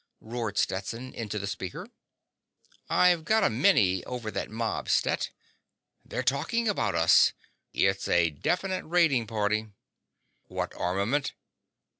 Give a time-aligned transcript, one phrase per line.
[0.19, 1.87] roared Stetson into the speaker.
[2.89, 5.29] "I've got a mini over that mob, Stet.
[6.03, 7.33] They're talking about us.
[7.71, 9.67] It's a definite raiding party."
[10.47, 11.33] "What armament?"